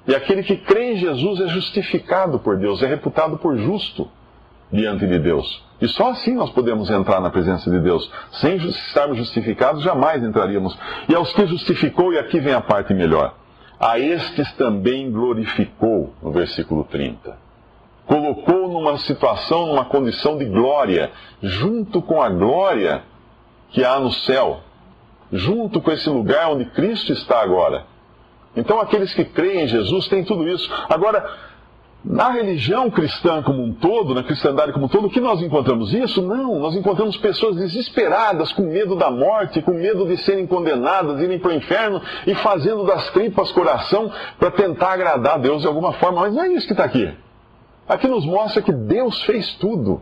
E 0.07 0.15
aquele 0.15 0.43
que 0.43 0.55
crê 0.55 0.93
em 0.93 0.97
Jesus 0.97 1.41
é 1.41 1.47
justificado 1.47 2.39
por 2.39 2.57
Deus, 2.57 2.81
é 2.81 2.87
reputado 2.87 3.37
por 3.37 3.57
justo 3.57 4.09
diante 4.71 5.05
de 5.05 5.19
Deus. 5.19 5.63
E 5.81 5.87
só 5.87 6.11
assim 6.11 6.33
nós 6.35 6.51
podemos 6.51 6.89
entrar 6.89 7.19
na 7.19 7.29
presença 7.29 7.69
de 7.69 7.79
Deus. 7.79 8.09
Sem 8.33 8.55
estarmos 8.55 9.17
justificados, 9.17 9.83
jamais 9.83 10.23
entraríamos. 10.23 10.77
E 11.09 11.15
aos 11.15 11.33
que 11.33 11.45
justificou, 11.45 12.13
e 12.13 12.19
aqui 12.19 12.39
vem 12.39 12.53
a 12.53 12.61
parte 12.61 12.93
melhor. 12.93 13.35
A 13.79 13.99
estes 13.99 14.51
também 14.53 15.11
glorificou, 15.11 16.13
no 16.21 16.31
versículo 16.31 16.85
30. 16.85 17.44
Colocou 18.05 18.67
numa 18.69 18.97
situação, 18.99 19.67
numa 19.67 19.85
condição 19.85 20.37
de 20.37 20.45
glória, 20.45 21.11
junto 21.41 22.01
com 22.01 22.21
a 22.21 22.29
glória 22.29 23.03
que 23.71 23.83
há 23.83 23.99
no 23.99 24.11
céu, 24.11 24.59
junto 25.31 25.81
com 25.81 25.91
esse 25.91 26.09
lugar 26.09 26.51
onde 26.51 26.65
Cristo 26.65 27.11
está 27.11 27.41
agora. 27.41 27.85
Então, 28.55 28.79
aqueles 28.79 29.13
que 29.13 29.25
creem 29.25 29.63
em 29.63 29.67
Jesus 29.67 30.07
têm 30.07 30.23
tudo 30.23 30.47
isso. 30.47 30.69
Agora, 30.87 31.25
na 32.05 32.29
religião 32.29 32.89
cristã 32.91 33.41
como 33.41 33.63
um 33.63 33.73
todo, 33.73 34.13
na 34.13 34.23
cristandade 34.23 34.71
como 34.71 34.85
um 34.85 34.87
todo, 34.87 35.07
o 35.07 35.09
que 35.09 35.19
nós 35.19 35.41
encontramos 35.41 35.91
isso? 35.91 36.21
Não, 36.21 36.59
nós 36.59 36.75
encontramos 36.75 37.17
pessoas 37.17 37.55
desesperadas, 37.55 38.53
com 38.53 38.61
medo 38.61 38.95
da 38.95 39.09
morte, 39.09 39.61
com 39.61 39.71
medo 39.71 40.05
de 40.05 40.17
serem 40.17 40.45
condenadas, 40.45 41.19
irem 41.19 41.39
para 41.39 41.49
o 41.49 41.55
inferno 41.55 41.99
e 42.27 42.35
fazendo 42.35 42.85
das 42.85 43.09
tripas 43.09 43.51
coração 43.51 44.11
para 44.37 44.51
tentar 44.51 44.93
agradar 44.93 45.33
a 45.33 45.37
Deus 45.39 45.61
de 45.61 45.67
alguma 45.67 45.93
forma. 45.93 46.21
Mas 46.21 46.33
não 46.33 46.43
é 46.43 46.49
isso 46.49 46.67
que 46.67 46.73
está 46.73 46.85
aqui. 46.85 47.11
Aqui 47.87 48.07
nos 48.07 48.25
mostra 48.25 48.61
que 48.61 48.71
Deus 48.71 49.21
fez 49.23 49.53
tudo. 49.55 50.01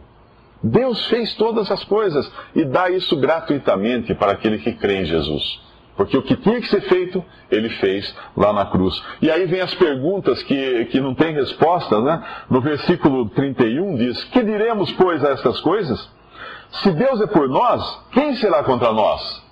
Deus 0.63 1.06
fez 1.08 1.36
todas 1.36 1.70
as 1.70 1.84
coisas 1.84 2.32
e 2.56 2.63
dá 2.63 2.90
isso 2.90 3.18
gratuitamente 3.18 4.16
para 4.16 4.32
aquele 4.32 4.60
que 4.60 4.72
crê 4.72 5.02
em 5.02 5.06
Jesus. 5.06 5.62
Porque 5.96 6.18
o 6.18 6.24
que 6.24 6.36
tinha 6.38 6.60
que 6.60 6.68
ser 6.68 6.82
feito, 6.82 7.24
ele 7.52 7.70
fez 7.70 8.16
lá 8.36 8.52
na 8.52 8.66
cruz. 8.66 9.04
E 9.22 9.30
aí 9.30 9.46
vem 9.46 9.62
as 9.62 9.75
perguntas 9.75 10.42
que, 10.44 10.86
que 10.86 11.00
não 11.00 11.13
tem 11.13 11.34
resposta, 11.34 12.00
né? 12.02 12.24
No 12.50 12.62
versículo 12.62 13.30
31 13.30 13.98
diz: 13.98 14.24
Que 14.25 14.42
diremos, 14.42 14.92
pois, 14.94 15.24
a 15.24 15.30
estas 15.30 15.60
coisas? 15.60 16.10
Se 16.82 16.92
Deus 16.92 17.22
é 17.22 17.28
por 17.28 17.48
nós, 17.48 18.02
quem 18.12 18.36
será 18.36 18.63
contra 18.63 18.92
nós? 18.92 19.44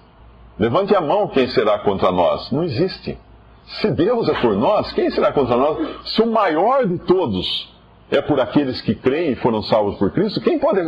Levante 0.57 0.95
a 0.95 1.01
mão 1.01 1.27
quem 1.27 1.47
será 1.49 1.77
contra 1.79 2.11
nós. 2.11 2.51
Não 2.51 2.63
existe. 2.63 3.17
Se 3.65 3.91
Deus 3.91 4.27
é 4.27 4.33
por 4.41 4.55
nós, 4.55 4.91
quem 4.93 5.11
será 5.11 5.31
contra 5.31 5.55
nós? 5.55 5.77
Se 6.05 6.21
o 6.21 6.31
maior 6.31 6.87
de 6.87 6.97
todos 6.99 7.71
é 8.11 8.21
por 8.21 8.39
aqueles 8.39 8.81
que 8.81 8.93
creem 8.93 9.31
e 9.31 9.35
foram 9.35 9.63
salvos 9.63 9.95
por 9.95 10.11
Cristo, 10.11 10.41
quem 10.41 10.59
pode 10.59 10.81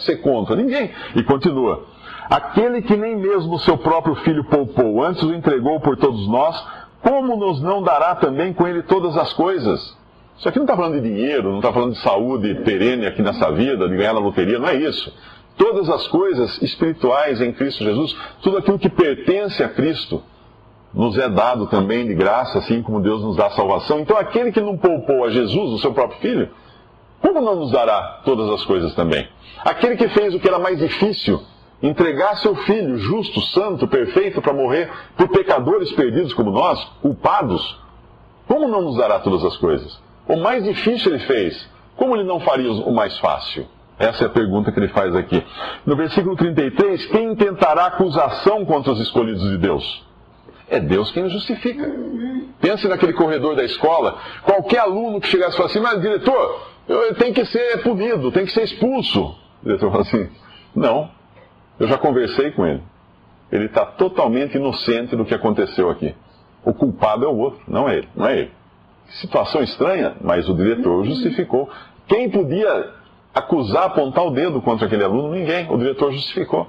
ser 0.00 0.16
contra? 0.16 0.56
Ninguém. 0.56 0.90
E 1.14 1.22
continua. 1.22 1.86
Aquele 2.28 2.82
que 2.82 2.96
nem 2.96 3.16
mesmo 3.16 3.58
seu 3.60 3.78
próprio 3.78 4.16
filho 4.16 4.42
poupou, 4.44 5.02
antes 5.02 5.22
o 5.22 5.32
entregou 5.32 5.78
por 5.78 5.96
todos 5.96 6.26
nós, 6.28 6.60
como 7.00 7.36
nos 7.36 7.62
não 7.62 7.80
dará 7.82 8.16
também 8.16 8.52
com 8.52 8.66
ele 8.66 8.82
todas 8.82 9.16
as 9.16 9.32
coisas? 9.32 9.96
Isso 10.36 10.48
aqui 10.48 10.58
não 10.58 10.64
está 10.64 10.76
falando 10.76 11.00
de 11.00 11.08
dinheiro, 11.08 11.50
não 11.50 11.58
está 11.58 11.72
falando 11.72 11.92
de 11.92 12.00
saúde 12.00 12.54
perene 12.56 13.06
aqui 13.06 13.22
nessa 13.22 13.52
vida, 13.52 13.88
de 13.88 13.96
ganhar 13.96 14.12
na 14.12 14.18
loteria, 14.18 14.58
não 14.58 14.68
é 14.68 14.74
isso. 14.74 15.12
Todas 15.56 15.88
as 15.88 16.08
coisas 16.08 16.60
espirituais 16.60 17.40
em 17.40 17.52
Cristo 17.52 17.84
Jesus, 17.84 18.14
tudo 18.42 18.58
aquilo 18.58 18.78
que 18.78 18.90
pertence 18.90 19.62
a 19.62 19.68
Cristo, 19.68 20.22
nos 20.96 21.18
é 21.18 21.28
dado 21.28 21.66
também 21.66 22.06
de 22.06 22.14
graça, 22.14 22.58
assim 22.58 22.82
como 22.82 23.02
Deus 23.02 23.22
nos 23.22 23.36
dá 23.36 23.50
salvação. 23.50 24.00
Então, 24.00 24.16
aquele 24.16 24.50
que 24.50 24.62
não 24.62 24.78
poupou 24.78 25.26
a 25.26 25.30
Jesus, 25.30 25.72
o 25.72 25.78
seu 25.78 25.92
próprio 25.92 26.18
filho, 26.20 26.48
como 27.20 27.42
não 27.42 27.54
nos 27.54 27.70
dará 27.70 28.22
todas 28.24 28.48
as 28.48 28.64
coisas 28.64 28.94
também? 28.94 29.28
Aquele 29.62 29.96
que 29.96 30.08
fez 30.08 30.34
o 30.34 30.40
que 30.40 30.48
era 30.48 30.58
mais 30.58 30.78
difícil, 30.78 31.42
entregar 31.82 32.36
seu 32.36 32.54
filho 32.54 32.96
justo, 32.96 33.42
santo, 33.42 33.86
perfeito 33.86 34.40
para 34.40 34.54
morrer 34.54 34.90
por 35.18 35.28
pecadores 35.28 35.92
perdidos 35.92 36.32
como 36.32 36.50
nós, 36.50 36.82
culpados, 37.02 37.78
como 38.48 38.66
não 38.66 38.80
nos 38.80 38.96
dará 38.96 39.18
todas 39.18 39.44
as 39.44 39.56
coisas? 39.58 40.00
O 40.26 40.36
mais 40.36 40.64
difícil 40.64 41.12
ele 41.12 41.26
fez, 41.26 41.68
como 41.94 42.16
ele 42.16 42.24
não 42.24 42.40
faria 42.40 42.72
o 42.72 42.92
mais 42.92 43.18
fácil? 43.18 43.66
Essa 43.98 44.24
é 44.24 44.26
a 44.28 44.30
pergunta 44.30 44.72
que 44.72 44.78
ele 44.78 44.88
faz 44.88 45.14
aqui. 45.14 45.44
No 45.84 45.94
versículo 45.94 46.36
33, 46.36 47.06
quem 47.06 47.32
intentará 47.32 47.86
acusação 47.86 48.64
contra 48.64 48.92
os 48.92 49.00
escolhidos 49.00 49.42
de 49.42 49.58
Deus? 49.58 50.05
É 50.68 50.80
Deus 50.80 51.10
quem 51.12 51.24
os 51.24 51.32
justifica. 51.32 51.84
Pense 52.60 52.88
naquele 52.88 53.12
corredor 53.12 53.54
da 53.54 53.64
escola, 53.64 54.18
qualquer 54.42 54.80
aluno 54.80 55.20
que 55.20 55.28
chegasse 55.28 55.54
e 55.54 55.56
falasse 55.56 55.78
assim, 55.78 55.86
mas 55.86 56.00
diretor, 56.00 56.66
eu 56.88 57.14
tenho 57.14 57.34
que 57.34 57.44
ser 57.44 57.82
punido, 57.82 58.32
tem 58.32 58.44
que 58.44 58.52
ser 58.52 58.64
expulso. 58.64 59.22
O 59.62 59.64
diretor 59.64 59.90
fala 59.90 60.02
assim, 60.02 60.28
não, 60.74 61.10
eu 61.78 61.86
já 61.86 61.98
conversei 61.98 62.50
com 62.50 62.66
ele. 62.66 62.82
Ele 63.52 63.66
está 63.66 63.84
totalmente 63.84 64.56
inocente 64.56 65.14
do 65.14 65.24
que 65.24 65.34
aconteceu 65.34 65.88
aqui. 65.88 66.14
O 66.64 66.74
culpado 66.74 67.24
é 67.24 67.28
o 67.28 67.36
outro, 67.36 67.60
não 67.68 67.88
é 67.88 67.98
ele, 67.98 68.08
não 68.16 68.26
é 68.26 68.38
ele. 68.38 68.50
Situação 69.20 69.62
estranha, 69.62 70.16
mas 70.20 70.48
o 70.48 70.54
diretor 70.54 71.04
justificou. 71.04 71.70
Quem 72.08 72.28
podia 72.28 72.92
acusar, 73.32 73.84
apontar 73.84 74.24
o 74.26 74.30
dedo 74.30 74.60
contra 74.60 74.86
aquele 74.86 75.04
aluno? 75.04 75.30
Ninguém. 75.30 75.70
O 75.70 75.78
diretor 75.78 76.10
justificou. 76.12 76.66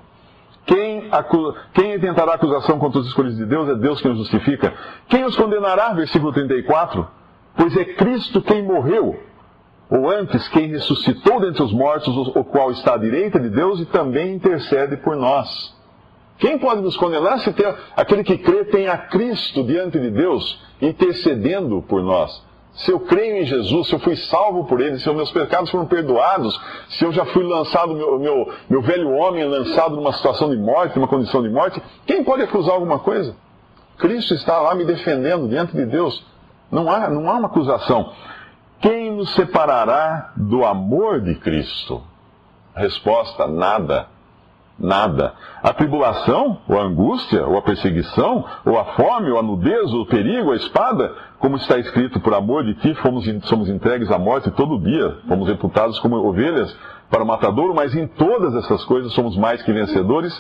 Quem, 0.67 1.07
acusa, 1.11 1.55
quem 1.73 1.97
tentará 1.97 2.33
acusação 2.33 2.77
contra 2.77 2.99
os 2.99 3.07
escolhidos 3.07 3.37
de 3.37 3.45
Deus 3.45 3.69
é 3.69 3.75
Deus 3.75 4.01
quem 4.01 4.11
os 4.11 4.17
justifica. 4.17 4.73
Quem 5.07 5.23
os 5.23 5.35
condenará? 5.35 5.93
Versículo 5.93 6.33
34. 6.33 7.07
Pois 7.55 7.75
é 7.75 7.85
Cristo 7.85 8.41
quem 8.41 8.61
morreu, 8.63 9.17
ou 9.89 10.11
antes 10.11 10.47
quem 10.49 10.67
ressuscitou 10.67 11.39
dentre 11.39 11.63
os 11.63 11.71
mortos, 11.71 12.15
o 12.35 12.43
qual 12.43 12.69
está 12.71 12.95
à 12.95 12.97
direita 12.97 13.39
de 13.39 13.49
Deus 13.49 13.79
e 13.79 13.85
também 13.85 14.35
intercede 14.35 14.97
por 14.97 15.15
nós. 15.15 15.75
Quem 16.37 16.59
pode 16.59 16.81
nos 16.81 16.97
condenar 16.97 17.39
se 17.39 17.51
tem, 17.53 17.65
aquele 17.95 18.23
que 18.23 18.37
crê 18.37 18.65
tem 18.65 18.89
a 18.89 18.97
Cristo 18.97 19.63
diante 19.63 19.97
de 19.97 20.11
Deus 20.11 20.61
intercedendo 20.81 21.81
por 21.81 22.03
nós? 22.03 22.45
Se 22.77 22.91
eu 22.91 22.99
creio 22.99 23.41
em 23.41 23.45
Jesus, 23.45 23.87
se 23.87 23.95
eu 23.95 23.99
fui 23.99 24.15
salvo 24.15 24.65
por 24.65 24.79
Ele, 24.79 24.99
se 24.99 25.11
meus 25.11 25.31
pecados 25.31 25.69
foram 25.69 25.87
perdoados, 25.87 26.59
se 26.89 27.03
eu 27.03 27.11
já 27.11 27.25
fui 27.25 27.43
lançado, 27.43 27.95
meu, 27.95 28.19
meu, 28.19 28.53
meu 28.69 28.81
velho 28.81 29.09
homem 29.11 29.43
lançado 29.45 29.95
numa 29.95 30.13
situação 30.13 30.49
de 30.49 30.57
morte, 30.57 30.95
numa 30.95 31.07
condição 31.07 31.41
de 31.41 31.49
morte, 31.49 31.81
quem 32.05 32.23
pode 32.23 32.43
acusar 32.43 32.75
alguma 32.75 32.99
coisa? 32.99 33.35
Cristo 33.97 34.35
está 34.35 34.59
lá 34.59 34.75
me 34.75 34.85
defendendo 34.85 35.47
diante 35.47 35.75
de 35.75 35.85
Deus. 35.85 36.23
Não 36.71 36.91
há, 36.91 37.09
não 37.09 37.27
há 37.29 37.33
uma 37.33 37.47
acusação. 37.47 38.13
Quem 38.79 39.11
nos 39.11 39.33
separará 39.33 40.33
do 40.35 40.63
amor 40.63 41.19
de 41.21 41.33
Cristo? 41.35 42.03
Resposta: 42.75 43.47
nada 43.47 44.07
nada. 44.79 45.33
A 45.63 45.73
tribulação, 45.73 46.59
ou 46.67 46.79
a 46.79 46.83
angústia, 46.83 47.45
ou 47.45 47.57
a 47.57 47.61
perseguição, 47.61 48.45
ou 48.65 48.77
a 48.77 48.85
fome, 48.95 49.31
ou 49.31 49.39
a 49.39 49.43
nudez, 49.43 49.91
ou 49.93 50.01
o 50.01 50.05
perigo, 50.05 50.51
a 50.51 50.55
espada, 50.55 51.13
como 51.39 51.57
está 51.57 51.77
escrito, 51.77 52.19
por 52.19 52.33
amor 52.33 52.63
de 52.63 52.75
ti 52.75 52.93
fomos, 52.95 53.25
somos 53.43 53.69
entregues 53.69 54.11
à 54.11 54.17
morte 54.17 54.51
todo 54.51 54.79
dia, 54.79 55.17
fomos 55.27 55.47
reputados 55.47 55.99
como 55.99 56.15
ovelhas 56.17 56.75
para 57.09 57.23
o 57.23 57.27
matadouro, 57.27 57.73
mas 57.73 57.95
em 57.95 58.07
todas 58.07 58.55
essas 58.55 58.83
coisas 58.85 59.13
somos 59.13 59.37
mais 59.37 59.61
que 59.63 59.71
vencedores 59.71 60.33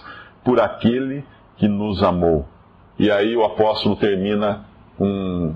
por 0.43 0.59
aquele 0.59 1.23
que 1.57 1.67
nos 1.67 2.03
amou. 2.03 2.45
E 2.99 3.11
aí 3.11 3.35
o 3.35 3.43
apóstolo 3.43 3.95
termina 3.95 4.65
um, 4.99 5.53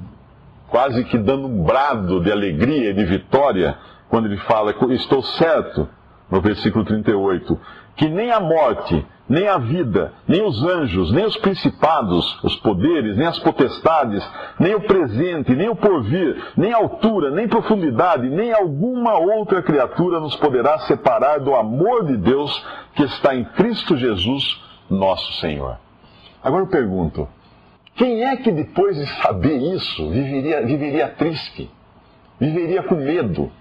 quase 0.70 1.04
que 1.06 1.18
dando 1.18 1.48
um 1.48 1.64
brado 1.64 2.22
de 2.22 2.32
alegria 2.32 2.92
e 2.92 2.94
de 2.94 3.06
vitória, 3.06 3.78
quando 4.10 4.26
ele 4.26 4.38
fala, 4.38 4.74
estou 4.92 5.22
certo, 5.22 5.88
no 6.32 6.42
versículo 6.42 6.86
38, 6.86 7.60
que 7.96 8.08
nem 8.08 8.32
a 8.32 8.40
morte, 8.40 9.06
nem 9.28 9.48
a 9.48 9.58
vida, 9.58 10.14
nem 10.28 10.42
os 10.42 10.64
anjos, 10.64 11.12
nem 11.12 11.26
os 11.26 11.38
principados, 11.38 12.42
os 12.44 12.56
poderes, 12.58 13.18
nem 13.18 13.28
as 13.28 13.38
potestades, 13.40 14.28
nem 14.60 14.74
o 14.74 14.82
presente, 14.82 15.54
nem 15.56 15.70
o 15.70 15.76
porvir, 15.76 16.42
nem 16.56 16.74
altura, 16.74 17.32
nem 17.32 17.48
profundidade, 17.48 18.30
nem 18.30 18.54
alguma 18.54 19.18
outra 19.20 19.62
criatura 19.62 20.20
nos 20.20 20.36
poderá 20.38 20.80
separar 20.80 21.40
do 21.40 21.54
amor 21.54 22.06
de 22.06 22.18
Deus 22.18 22.66
que 22.96 23.04
está 23.04 23.36
em 23.36 23.44
Cristo 23.44 23.98
Jesus, 23.98 24.62
nosso 24.90 25.34
Senhor. 25.40 25.78
Agora 26.44 26.64
eu 26.64 26.68
pergunto: 26.68 27.28
quem 27.96 28.24
é 28.24 28.38
que 28.38 28.52
depois 28.52 28.98
de 28.98 29.06
saber 29.22 29.58
isso 29.76 30.10
viveria, 30.10 30.66
viveria 30.66 31.08
triste, 31.10 31.70
viveria 32.40 32.84
com 32.84 32.96
medo, 32.96 33.52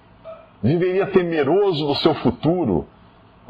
viveria 0.63 1.07
temeroso 1.07 1.87
do 1.87 1.95
seu 1.97 2.15
futuro? 2.15 2.87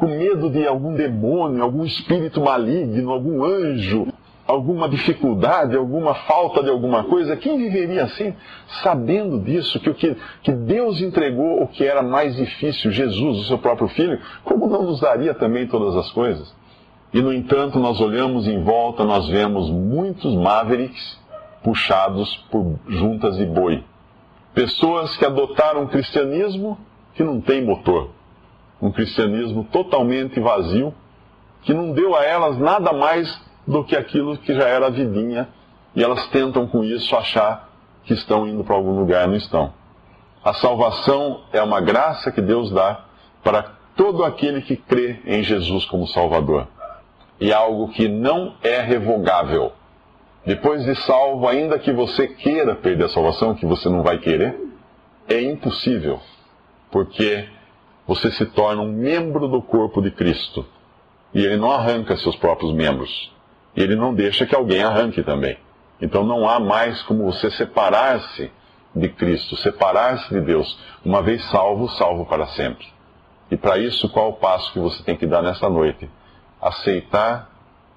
com 0.01 0.07
medo 0.07 0.49
de 0.49 0.65
algum 0.65 0.95
demônio, 0.95 1.61
algum 1.61 1.85
espírito 1.85 2.41
maligno, 2.41 3.11
algum 3.11 3.45
anjo, 3.45 4.07
alguma 4.47 4.89
dificuldade, 4.89 5.77
alguma 5.77 6.15
falta 6.15 6.63
de 6.63 6.71
alguma 6.71 7.03
coisa, 7.03 7.37
quem 7.37 7.55
viveria 7.55 8.05
assim, 8.05 8.33
sabendo 8.81 9.39
disso, 9.39 9.79
que, 9.79 9.91
o 9.91 9.93
que, 9.93 10.17
que 10.41 10.51
Deus 10.53 10.99
entregou 11.01 11.61
o 11.61 11.67
que 11.67 11.85
era 11.85 12.01
mais 12.01 12.35
difícil, 12.35 12.89
Jesus, 12.89 13.41
o 13.41 13.43
seu 13.43 13.59
próprio 13.59 13.89
Filho, 13.89 14.19
como 14.43 14.65
não 14.65 14.81
nos 14.81 15.01
daria 15.01 15.35
também 15.35 15.67
todas 15.67 15.95
as 15.95 16.11
coisas? 16.11 16.51
E, 17.13 17.21
no 17.21 17.31
entanto, 17.31 17.77
nós 17.77 18.01
olhamos 18.01 18.47
em 18.47 18.63
volta, 18.63 19.03
nós 19.03 19.27
vemos 19.27 19.69
muitos 19.69 20.33
mavericks 20.33 21.19
puxados 21.61 22.37
por 22.49 22.79
juntas 22.87 23.37
de 23.37 23.45
boi. 23.45 23.83
Pessoas 24.51 25.15
que 25.15 25.25
adotaram 25.25 25.83
o 25.83 25.89
cristianismo 25.89 26.75
que 27.13 27.23
não 27.23 27.41
tem 27.41 27.63
motor 27.63 28.09
um 28.81 28.91
cristianismo 28.91 29.63
totalmente 29.65 30.39
vazio, 30.39 30.93
que 31.61 31.73
não 31.73 31.91
deu 31.93 32.15
a 32.15 32.25
elas 32.25 32.57
nada 32.57 32.91
mais 32.91 33.39
do 33.67 33.83
que 33.83 33.95
aquilo 33.95 34.37
que 34.37 34.53
já 34.53 34.67
era 34.67 34.87
a 34.87 34.89
vidinha, 34.89 35.47
e 35.95 36.03
elas 36.03 36.27
tentam 36.29 36.65
com 36.65 36.83
isso 36.83 37.15
achar 37.15 37.69
que 38.03 38.13
estão 38.13 38.47
indo 38.47 38.63
para 38.63 38.75
algum 38.75 38.97
lugar, 38.97 39.27
não 39.27 39.35
estão. 39.35 39.73
A 40.43 40.53
salvação 40.53 41.41
é 41.53 41.61
uma 41.61 41.79
graça 41.79 42.31
que 42.31 42.41
Deus 42.41 42.71
dá 42.71 43.05
para 43.43 43.73
todo 43.95 44.23
aquele 44.23 44.61
que 44.61 44.75
crê 44.75 45.19
em 45.25 45.43
Jesus 45.43 45.85
como 45.85 46.07
Salvador. 46.07 46.67
E 47.39 47.53
algo 47.53 47.89
que 47.89 48.07
não 48.07 48.55
é 48.63 48.81
revogável. 48.81 49.73
Depois 50.43 50.83
de 50.83 50.95
salvo, 50.95 51.47
ainda 51.47 51.77
que 51.77 51.91
você 51.91 52.27
queira 52.27 52.73
perder 52.73 53.05
a 53.05 53.09
salvação, 53.09 53.53
que 53.53 53.65
você 53.65 53.87
não 53.89 54.01
vai 54.01 54.17
querer, 54.17 54.59
é 55.27 55.39
impossível. 55.41 56.19
Porque 56.91 57.47
você 58.05 58.29
se 58.31 58.45
torna 58.47 58.81
um 58.81 58.91
membro 58.91 59.47
do 59.47 59.61
corpo 59.61 60.01
de 60.01 60.11
Cristo. 60.11 60.65
E 61.33 61.45
ele 61.45 61.55
não 61.55 61.71
arranca 61.71 62.17
seus 62.17 62.35
próprios 62.35 62.73
membros. 62.73 63.31
E 63.75 63.81
ele 63.81 63.95
não 63.95 64.13
deixa 64.13 64.45
que 64.45 64.53
alguém 64.53 64.83
arranque 64.83 65.23
também. 65.23 65.57
Então 66.01 66.25
não 66.25 66.49
há 66.49 66.59
mais 66.59 67.01
como 67.03 67.31
você 67.31 67.49
separar-se 67.51 68.51
de 68.93 69.07
Cristo, 69.07 69.55
separar-se 69.55 70.27
de 70.29 70.41
Deus. 70.41 70.77
Uma 71.05 71.21
vez 71.21 71.41
salvo, 71.49 71.87
salvo 71.89 72.25
para 72.25 72.47
sempre. 72.47 72.85
E 73.49 73.55
para 73.55 73.77
isso, 73.77 74.09
qual 74.09 74.29
o 74.29 74.33
passo 74.33 74.73
que 74.73 74.79
você 74.79 75.01
tem 75.03 75.15
que 75.15 75.25
dar 75.25 75.41
nessa 75.41 75.69
noite? 75.69 76.09
Aceitar 76.61 77.49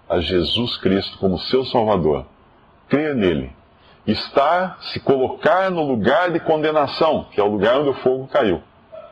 a 0.09 0.20
Jesus 0.20 0.76
Cristo 0.76 1.18
como 1.18 1.38
seu 1.38 1.64
Salvador. 1.64 2.24
Crer 2.88 3.16
nele. 3.16 3.50
Estar, 4.07 4.78
se 4.80 5.00
colocar 5.00 5.70
no 5.70 5.83
lugar 5.83 6.30
de 6.30 6.38
condenação, 6.38 7.26
que 7.33 7.40
é 7.40 7.42
o 7.42 7.48
lugar 7.48 7.80
onde 7.80 7.88
o 7.88 7.94
fogo 7.94 8.28
caiu 8.28 8.62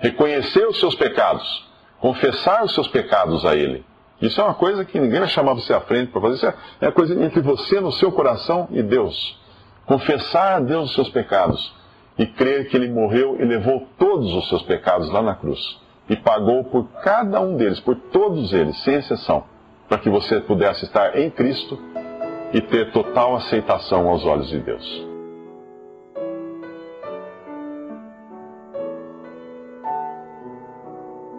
reconhecer 0.02 0.66
os 0.66 0.80
seus 0.80 0.96
pecados, 0.96 1.64
confessar 2.00 2.64
os 2.64 2.74
seus 2.74 2.88
pecados 2.88 3.46
a 3.46 3.54
Ele. 3.54 3.84
Isso 4.20 4.40
é 4.40 4.44
uma 4.44 4.54
coisa 4.54 4.84
que 4.84 4.98
ninguém 4.98 5.20
vai 5.20 5.28
chamar 5.28 5.54
você 5.54 5.72
à 5.72 5.80
frente 5.80 6.10
para 6.10 6.20
fazer. 6.20 6.34
Isso 6.34 6.46
é, 6.46 6.54
é 6.82 6.86
a 6.88 6.92
coisa 6.92 7.24
entre 7.24 7.40
você, 7.40 7.80
no 7.80 7.92
seu 7.92 8.10
coração 8.10 8.68
e 8.70 8.82
Deus. 8.82 9.40
Confessar 9.86 10.56
a 10.56 10.60
Deus 10.60 10.90
os 10.90 10.94
seus 10.94 11.08
pecados 11.08 11.74
e 12.18 12.26
crer 12.26 12.68
que 12.68 12.76
Ele 12.76 12.90
morreu 12.90 13.36
e 13.40 13.44
levou 13.44 13.86
todos 13.96 14.34
os 14.34 14.48
seus 14.48 14.62
pecados 14.62 15.08
lá 15.10 15.22
na 15.22 15.36
cruz. 15.36 15.60
E 16.08 16.16
pagou 16.16 16.64
por 16.64 16.88
cada 17.02 17.40
um 17.40 17.56
deles, 17.56 17.78
por 17.80 17.94
todos 17.94 18.52
eles, 18.52 18.76
sem 18.82 18.94
exceção, 18.94 19.44
para 19.88 19.98
que 19.98 20.10
você 20.10 20.40
pudesse 20.40 20.84
estar 20.84 21.16
em 21.16 21.30
Cristo 21.30 21.78
e 22.52 22.60
ter 22.60 22.90
total 22.90 23.36
aceitação 23.36 24.08
aos 24.08 24.24
olhos 24.24 24.48
de 24.48 24.58
Deus. 24.58 25.11